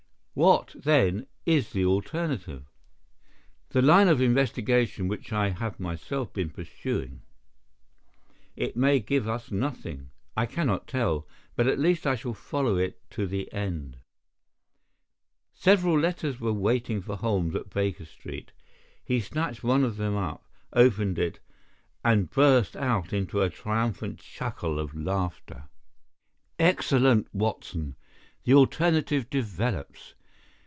"What, 0.33 0.73
then, 0.73 1.27
is 1.45 1.71
the 1.73 1.83
alternative?" 1.83 2.63
"The 3.71 3.81
line 3.81 4.07
of 4.07 4.21
investigation 4.21 5.09
which 5.09 5.33
I 5.33 5.49
have 5.49 5.77
myself 5.77 6.31
been 6.31 6.49
pursuing. 6.49 7.21
It 8.55 8.77
may 8.77 9.01
give 9.01 9.27
us 9.27 9.51
nothing. 9.51 10.09
I 10.37 10.45
cannot 10.45 10.87
tell. 10.87 11.27
But 11.57 11.67
at 11.67 11.77
least 11.79 12.07
I 12.07 12.15
shall 12.15 12.33
follow 12.33 12.77
it 12.77 12.97
to 13.09 13.27
the 13.27 13.51
end." 13.51 13.97
Several 15.53 15.99
letters 15.99 16.39
were 16.39 16.53
waiting 16.53 17.01
for 17.01 17.17
Holmes 17.17 17.53
at 17.53 17.69
Baker 17.69 18.05
Street. 18.05 18.53
He 19.03 19.19
snatched 19.19 19.65
one 19.65 19.83
of 19.83 19.97
them 19.97 20.15
up, 20.15 20.45
opened 20.71 21.19
it, 21.19 21.39
and 22.05 22.29
burst 22.31 22.77
out 22.77 23.11
into 23.11 23.41
a 23.41 23.49
triumphant 23.49 24.19
chuckle 24.21 24.79
of 24.79 24.95
laughter. 24.95 25.65
"Excellent, 26.57 27.27
Watson! 27.35 27.97
The 28.45 28.53
alternative 28.53 29.29
develops. 29.29 30.13